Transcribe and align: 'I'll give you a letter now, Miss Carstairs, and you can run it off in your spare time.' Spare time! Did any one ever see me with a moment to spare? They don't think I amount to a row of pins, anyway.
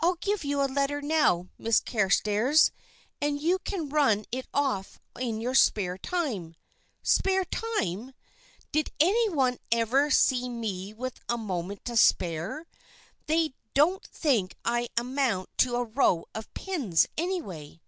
'I'll 0.00 0.16
give 0.16 0.42
you 0.42 0.60
a 0.60 0.64
letter 0.66 1.00
now, 1.00 1.48
Miss 1.56 1.78
Carstairs, 1.78 2.72
and 3.20 3.40
you 3.40 3.60
can 3.60 3.90
run 3.90 4.24
it 4.32 4.48
off 4.52 4.98
in 5.20 5.40
your 5.40 5.54
spare 5.54 5.96
time.' 5.96 6.56
Spare 7.04 7.44
time! 7.44 8.12
Did 8.72 8.90
any 8.98 9.28
one 9.28 9.58
ever 9.70 10.10
see 10.10 10.48
me 10.48 10.92
with 10.92 11.20
a 11.28 11.38
moment 11.38 11.84
to 11.84 11.96
spare? 11.96 12.66
They 13.26 13.54
don't 13.72 14.04
think 14.08 14.56
I 14.64 14.88
amount 14.96 15.48
to 15.58 15.76
a 15.76 15.84
row 15.84 16.24
of 16.34 16.52
pins, 16.54 17.06
anyway. 17.16 17.80